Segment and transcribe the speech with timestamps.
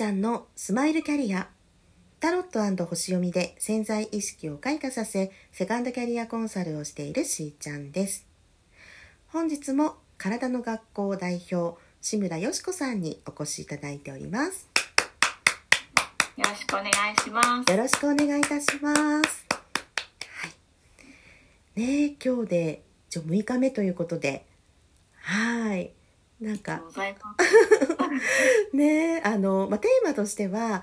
[0.00, 1.46] ちゃんのスマイルキャリア。
[2.20, 8.24] タロット星読みで潜在意識を開花させセカンドキャリアコンサルをしているしーちゃんです。
[9.28, 14.70] 本日も体の学校代表志村よしこさんにお越しいただいております。
[16.38, 17.70] よろしくお願いします。
[17.70, 19.46] よろしくお願いいたします。
[20.40, 20.48] は
[21.76, 21.78] い。
[21.78, 24.46] ねえ今日で一応6日目ということで。
[25.16, 25.92] はい。
[26.40, 26.80] なんか
[28.72, 30.82] ねあの、まあ、テーマとしては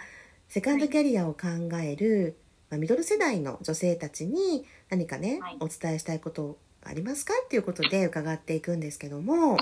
[0.49, 1.47] セカンドキャリアを考
[1.81, 2.37] える、
[2.69, 5.57] まあ、ミドル世代の女性たちに何かね、はい。
[5.59, 9.57] お伝えしたいことありますかっていうことで伺っていくんですけども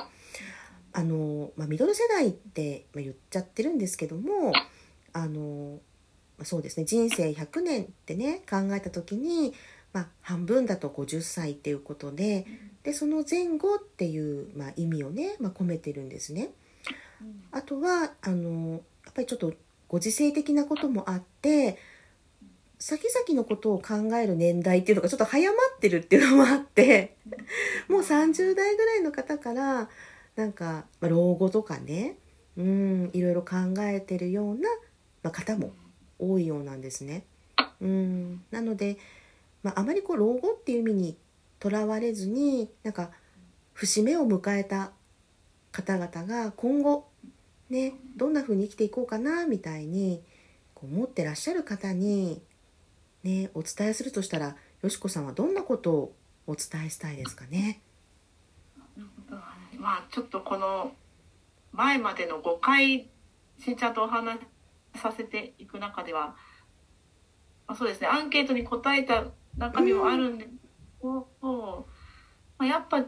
[0.93, 4.53] あの、まあ、ミドル世代ってまあ言っちゃってるんですけども
[5.13, 5.79] あの、
[6.37, 9.53] まあそうですね人生100年ってね考えた時に、
[9.93, 12.45] まあ、半分だと50歳っていうことで
[12.83, 16.51] でその前後っていう、まあ、意味をね、まあ、込めてるんですね。
[17.51, 18.71] あとはあの
[19.05, 19.53] やっぱりちょっと
[19.87, 21.77] ご時世的なこともあって
[22.79, 27.15] 先々のことを考える年代っていうのがちょっと早まってるっていうのもあって
[27.87, 29.89] もう30代ぐらいの方から
[30.35, 32.17] なんか、まあ、老後とかね
[32.57, 34.69] うんいろいろ考えてるような、
[35.23, 35.71] まあ、方も
[36.19, 37.25] 多いようなんですね。
[37.81, 38.43] うん。
[38.51, 38.97] なので、
[39.63, 41.17] まあ、あまりこう老後っていう意味に
[41.59, 43.09] とらわれずになんか
[43.73, 44.91] 節目を迎えた
[45.71, 47.07] 方々が今後
[47.75, 50.23] ねどんな風に生きていこうかなみたいに
[50.73, 52.41] こう思ってらっしゃる方に
[53.23, 56.13] ねお伝えするとしたらよしこさんはどんなことを
[56.47, 57.81] お伝えしたいですかね？
[59.77, 60.93] まあちょっとこの
[61.73, 63.09] 前までの5回
[63.59, 64.41] しんちゃんとお話し
[64.95, 66.35] させていく中では、
[67.67, 69.25] まあ、そうですねアンケートに答えた
[69.57, 70.47] 中身もあるんで、
[71.01, 71.45] こう
[72.57, 73.03] まあ、やっぱ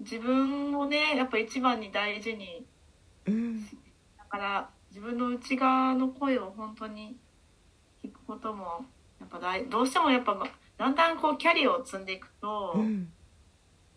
[0.00, 2.66] 自分をねやっぱ一番に大事に
[3.26, 3.64] うん。
[3.64, 7.16] だから自分の内側の声を本当に
[8.04, 8.84] 聞くことも
[9.20, 10.36] やっぱ大どうしてもやっぱ
[10.76, 13.08] だんだんこうキャリアを積んでいくと、うん。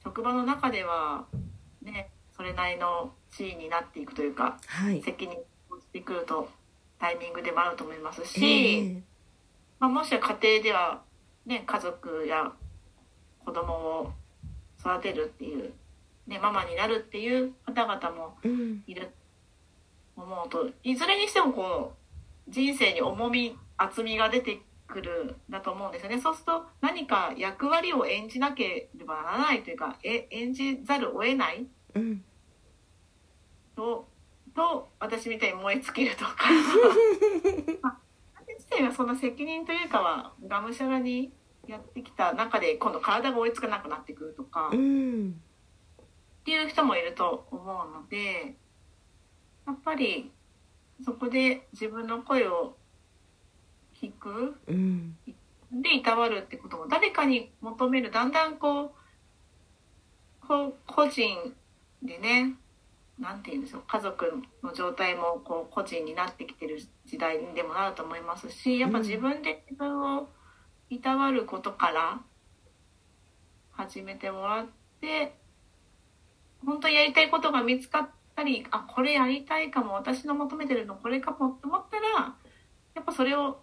[0.03, 1.25] 職場の中では
[1.81, 5.01] ねそれなりの地位になっていくというかはい。
[5.01, 6.49] 責任を持ってくると
[6.99, 9.01] タイミングでもあると思いますし、ええ。
[9.79, 11.01] まあ、もしは家庭では、
[11.45, 12.51] ね、家族や
[13.45, 14.11] 子供を
[14.79, 15.73] 育てるっていう、
[16.25, 18.83] ね、ママになるっていう方々もうん。
[18.87, 19.09] いると
[20.21, 21.93] 思うといずれにしてもこ
[22.47, 26.19] う人生に重み厚みが出てくるんだと思うんですよね。
[26.19, 31.67] そうすると何か役割を演じなければならないというかえ演じざるを得ない？
[31.95, 32.23] うん。
[33.75, 34.07] と
[34.55, 36.33] と私みたいに燃え尽きるとか。
[37.81, 37.99] ま
[38.47, 41.31] 自体はそんな責任というかはがむしゃらに
[41.67, 44.69] やってきた中で今度体が追いつかなくなってくるとか。
[44.71, 45.41] うん。
[46.01, 48.55] っていう人もいると思うので
[49.67, 50.31] やっぱり
[51.03, 52.75] そこで自分の声を
[54.01, 54.55] 聞く。
[54.67, 55.15] うん。
[55.69, 58.09] でいたわるってことも誰かに求める。
[58.09, 61.53] だんだんこうこう個人
[62.01, 62.55] でね
[63.19, 63.83] なんて言うんでしょう。
[63.85, 64.31] 家族
[64.63, 70.29] の状態もこう個人になってきてる時代にでもなると思いますしやっぱ自分で自分を
[70.89, 72.21] いたわることから
[73.71, 74.65] 始めてもらっ
[75.01, 75.35] て
[76.65, 78.16] 本当にやりたいことが見つかった
[78.47, 82.35] りあこれやりたいかも私の求めてるのこれかもって思ったら
[82.95, 83.59] やっぱそれを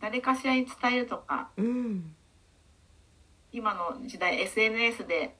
[0.00, 2.14] 誰かしらに伝えるとかうん
[3.52, 5.34] 今の時代 SNS で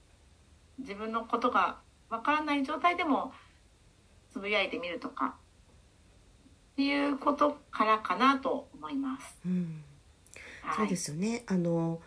[0.79, 1.79] 自分のことが
[2.09, 3.33] わからない状態でも
[4.33, 5.35] つぶやいてみるとか
[6.73, 9.37] っていうことからかなと思います。
[9.45, 9.83] うん
[10.63, 11.43] はい、そうですよね。
[11.47, 12.01] あの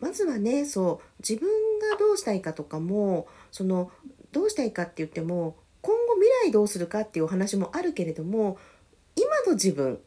[0.00, 1.48] まずはね、そう自分
[1.78, 3.90] がどうしたいかとかも、その
[4.36, 8.58] どうしたいかって言っても、今後未来どうするかっていうお話もあるけれども、
[9.16, 9.98] 今の自分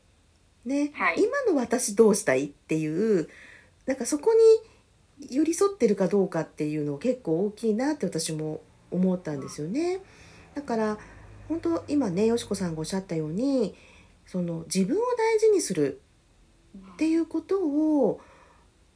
[0.66, 2.86] ね、はい今の私どうしたいってい
[3.22, 3.28] う
[3.88, 4.34] なんかそこ
[5.20, 8.62] に寄り添ってるかどうかっていうの結構大きいなって私も
[8.92, 10.00] 思ったんですよね。
[10.54, 10.98] だから
[11.48, 13.74] 本当今ねよしこさんがおっしゃったように
[14.28, 16.02] その自分を大事にする
[16.94, 18.22] っていうことを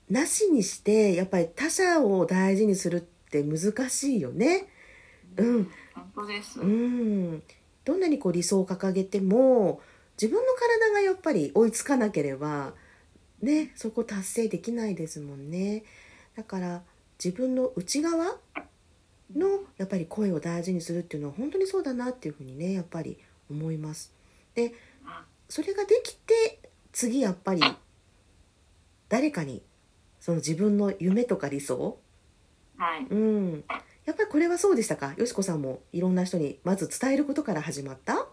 [0.09, 4.67] なしにしてやっぱり他者を大事にするって難しいよね。
[5.37, 6.59] うん、本当です。
[6.59, 7.43] うん、
[7.85, 9.81] どんなにこう理想を掲げても
[10.21, 12.73] 自分の体がやっぱり追いつかなければ
[13.41, 15.83] ねそこ達成できないですもんね。
[16.35, 16.81] だから
[17.23, 18.37] 自分の内側
[19.35, 23.17] のやっぱり声を大事にするっていうのは本当にそうだなっていうふうにねやっぱり
[23.49, 24.13] 思います。
[24.55, 24.73] で
[25.49, 26.59] それができて
[26.91, 27.61] 次やっぱり
[29.09, 29.61] 誰かに
[30.19, 31.97] その自分の夢とか理想？
[32.77, 33.07] はい。
[33.09, 33.63] うん
[34.43, 35.13] れはそうでしたか？
[35.17, 38.27] よしこさんもいろんな人にまず伝えることから始まった？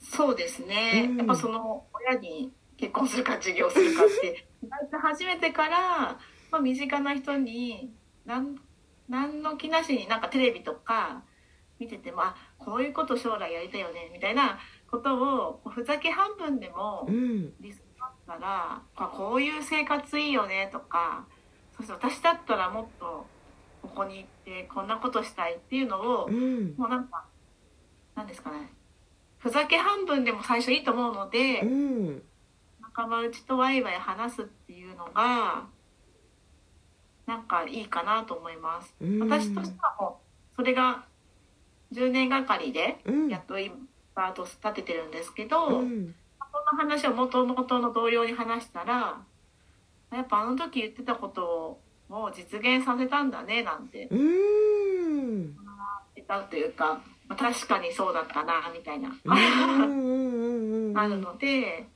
[0.00, 1.16] そうですね、うん。
[1.18, 4.46] やっぱその親に結婚するか授業するかって
[5.02, 5.78] 初めてから、
[6.50, 7.92] まあ、身近な人に
[8.24, 8.58] 何
[9.08, 11.22] 何の気なしになんかテレビとか
[11.78, 14.58] 見ててもあこういうこと将来やりたいよねみたいな
[14.90, 15.16] こと
[15.64, 17.52] をふざけ半分でもうん。
[17.60, 21.26] リスクあったらあこういう生活いいよねとか
[21.76, 23.26] そして私だったらもっと
[23.88, 26.74] ここに行ってこんなことしたいっていうのをうん。
[26.76, 27.24] もうなんか
[28.14, 28.72] なんですかね。
[29.38, 32.22] ふざけ半分でも最初いいと思うので、うん。
[32.82, 35.66] 仲間内とワイワイ話すっていうのが
[37.26, 38.94] なんかいいかなと思います。
[39.00, 39.18] うん。
[39.20, 40.20] 私としてはも
[40.52, 41.04] うそれが
[41.92, 43.28] 10年がかりでうん。
[43.28, 43.78] やっと今ス
[44.14, 46.14] タート立ててるんですけど、そうん。
[46.72, 49.20] の話を元々の同僚に話したら
[50.12, 54.08] やっぱあの時言ってたことをもう実現させたんだねなんて。
[54.10, 55.56] うん。
[56.26, 59.10] たというか、まあ、確かにそうだったなみたいな。
[61.00, 61.86] あるので、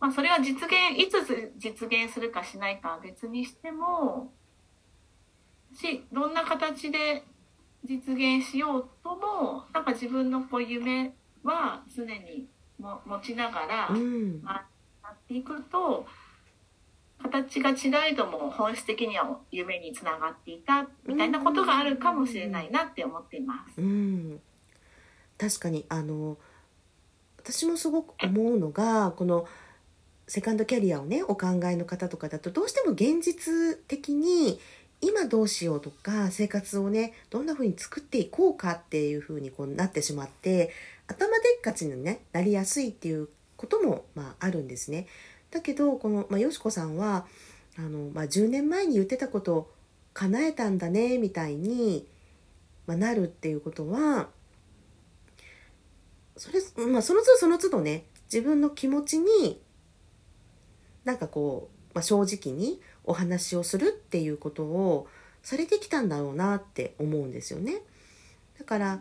[0.00, 4.30] まあ、それは実現いつ実現するかしないかは別にしても
[5.74, 7.24] しどんな形で
[7.84, 12.46] 実現しようともなんか自分のこう夢は常に
[12.78, 14.42] も持ちながらうん。
[14.42, 16.04] やっていくと
[17.28, 23.80] 形が違えども本質的には夢につながっていたみたいなことがあるかもしれないなって思っています。
[23.80, 24.40] うん
[25.38, 26.38] 確かにあの
[27.38, 29.46] 私もすごく思うのがこの
[30.26, 34.58] セカンドキャリアをねお考えの方とかだとどうしても現実的に
[35.00, 40.72] 今どうしようとか生活をねどんな風に作っていこうかっていう風にこうなってしまって
[41.06, 45.06] 頭でっかちに、ね、なりやすいっていうことも、まあ、あるんですね。
[45.50, 47.26] だけどこの、まあ、よしこさんは
[47.78, 49.72] あの、まあ、10年前に言ってたことを
[50.14, 52.06] 叶えたんだねみたいに、
[52.86, 54.28] まあ、なるっていうことは
[56.36, 59.60] それ、まあ、その都度その都度ね自分の気持ちに
[61.04, 65.06] なんかこう、まあ、正直にお話をするっていうことを
[65.42, 67.82] されてきたんだろうなって思うんですよね。
[68.58, 69.00] だから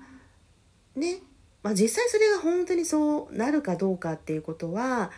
[0.96, 1.20] ね、
[1.64, 5.12] まあ、実際それが本当にそうなるかどうかっていうことは、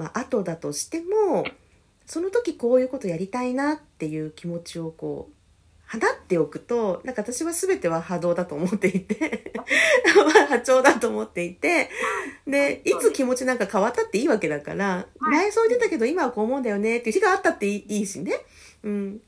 [0.00, 1.44] まあ後だとしても
[2.06, 5.34] その時こういうことやりたいなっていう気持ちをこう
[5.90, 9.52] 放っておくとなんか私は全ては波動だと思っていて
[10.16, 11.90] まあ波長だと思っていて
[12.46, 12.92] でい。
[12.98, 18.32] つ気持ちなんか変わったっていいわけだから前そう言ってたけど今はこう思うんだよねっていう日があったっていいいいしね、
[18.82, 19.20] うん、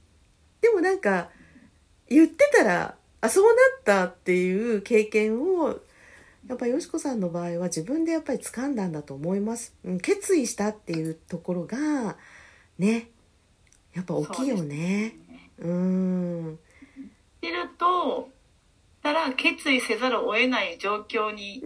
[0.62, 1.28] でもなんか
[2.08, 5.78] 言ってたらあそうなったっていう経験を
[6.52, 12.19] やっぱりよしこさんの場合は自分でやっぱり掴んだんだと思います、うん、決意したっていうところが
[12.78, 13.08] ね。
[13.94, 15.16] やっぱ大きいよね。
[15.58, 16.54] うん。
[16.54, 16.56] っ
[17.40, 18.28] てると
[19.02, 21.62] たら決意せざるを得ない状況に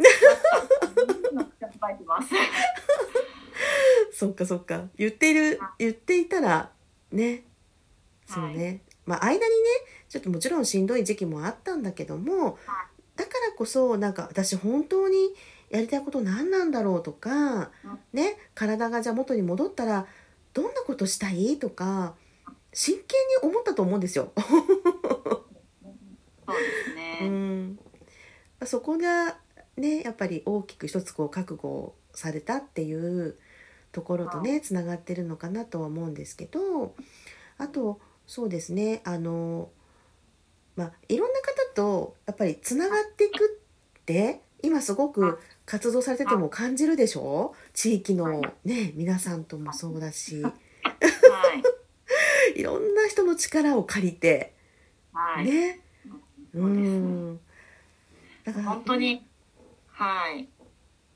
[1.32, 2.28] なったっていうのを考えてます。
[4.12, 4.84] そっかそっか。
[4.96, 6.70] 言っている言っていたら
[7.10, 7.42] ね。
[8.26, 9.46] そうね、まあ間にね
[10.08, 12.58] ちょっともちろんしんどい時期もあったんだけども
[13.16, 15.16] だからこそなんか私本当に
[15.70, 17.70] やりたいこと何なんだろうとか
[18.12, 20.06] ね体がじゃあ元に戻ったら
[20.54, 22.14] どんなことしたいとか
[22.72, 23.02] 真剣
[23.42, 24.32] に思ったと思うんですよ。
[24.36, 24.42] そ
[26.52, 27.18] うですね。
[27.22, 27.78] うん、
[28.64, 29.38] そこが
[29.76, 33.36] ねやっぱり大きく一つこう覚悟されたっていう
[33.92, 36.94] ところとねつながってるのかなとは思うんですけど
[37.58, 39.70] あとそうですねあの
[40.76, 43.60] まあいろんな方とやっぱりつながっていく
[44.00, 47.54] って今すごく活動されてても感じるでしょ？
[47.74, 50.52] 地域のね皆さんともそうだしは
[52.54, 52.58] い。
[52.60, 54.54] いろんな人の力を借りて
[55.12, 55.44] はい。
[55.46, 55.80] ね。
[56.54, 57.38] う
[58.44, 59.26] だから本当に、
[59.88, 60.48] はい。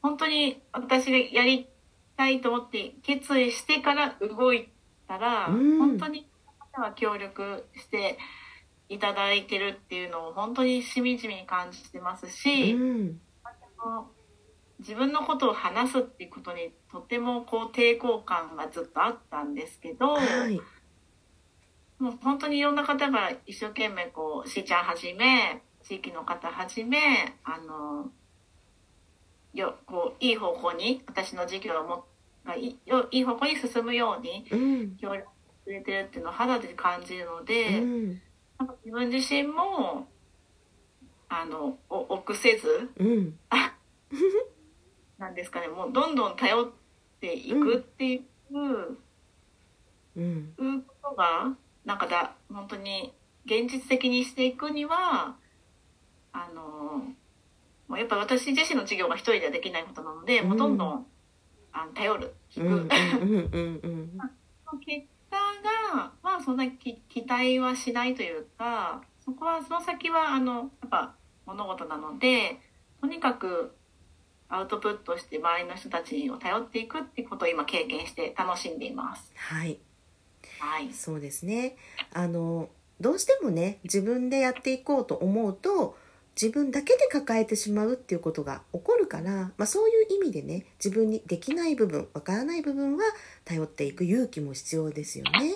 [0.03, 1.69] 本当に私がやり
[2.17, 4.69] たいと思って決意してから動い
[5.07, 6.27] たら、うん本当に
[6.73, 8.19] 方は協力して
[8.91, 13.21] いただいてるっていうのを本当にしみじみに感じてますし、うん。
[14.81, 20.61] 自分のことを話すっていうことにとてもこう抵抗感がずっとあったんですけど、はい。
[22.01, 26.99] もう本当にいろんな方が一生懸命こうしーちゃんはじめ地域の方はじめ
[27.45, 28.11] あの
[29.55, 32.05] よこういい方向に私の授業をも
[32.45, 34.97] がいいよいい方向に進むようにうん。
[34.97, 38.21] 協力してくれてるっていうのを肌で感じるのうで、ん
[38.61, 40.07] なんか自分自身も
[41.31, 43.39] あのお臆せずうん。
[45.19, 46.71] なんですかねもうどんどん頼っ
[47.21, 48.99] ていくっていう。
[50.15, 50.55] うん。
[50.59, 53.15] いうことがなんかだ本当に
[53.47, 55.37] 現実的にしていくには
[56.33, 57.03] あの
[57.89, 61.07] もうやっぱ私自身の授業が一人ではできないことなので、もうどんどん
[61.73, 64.31] あの頼る聞うんうんく、
[66.43, 71.15] そんなき期待はしないというかそこはその先はあのやっぱ
[71.47, 72.59] 物事なので
[73.01, 73.75] とにかく
[74.49, 79.33] アウトプットして周りの人たちを頼っていくってことを今経験して楽しんでいます。
[79.37, 79.79] はい
[80.59, 81.77] はい、そうですね
[82.13, 82.69] あの
[83.01, 85.97] どうしてもね自分でやっていこうと思うと
[86.41, 93.05] 自分だけで抱えてしまうっていうことが起こるから、まあ、そういう意味でね自分にできない部分わからない部分は
[93.45, 95.55] 頼っていく勇気も必要ですよね。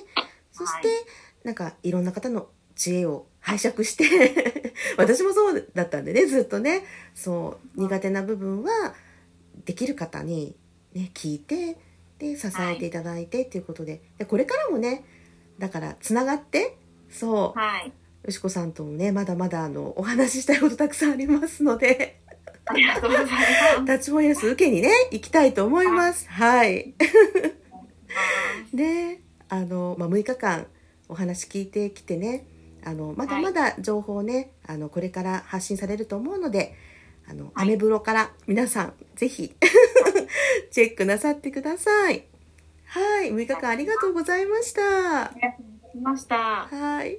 [0.54, 0.96] そして、はい。
[1.44, 6.84] なんかいろんな方の知恵を拝借して 私もそうだったんでねずっとね。
[7.14, 8.94] そう苦手な部分は
[9.64, 10.56] できる方に、
[10.94, 11.76] ね、聞いて
[12.18, 15.04] で支えていただいてっていうことで,、でこれからもね
[15.58, 16.76] だからつながって
[17.10, 17.58] そう。
[17.58, 17.92] はい、
[18.24, 22.20] よしこさんともねまだまだあのお話ししたいことたくさんありますので。
[22.66, 23.36] ありがとうございます。
[23.84, 26.26] タッチモイエス受けにね行きたいと思います。
[26.30, 26.94] はい。
[28.72, 30.66] であの、まあ、6日間
[31.08, 32.46] お話聞いてきてね
[32.84, 36.74] あのまだまだ情報ね、あのこれから発信されると思うので
[37.28, 39.54] あの、はいアメブロから皆さんぜひ
[40.70, 42.26] チェックなさってください
[42.86, 44.82] はい6日間ありがとうございました
[45.26, 46.66] ありがとうございました。
[46.66, 47.18] はい。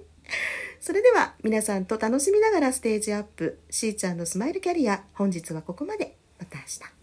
[0.80, 6.16] それでは皆さんと楽しみながらステージアップ、しーちゃんのスマイルキャリア、本日はここまで。
[6.40, 6.95] また明日。